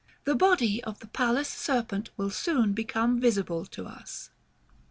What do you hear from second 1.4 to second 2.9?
Serpent will soon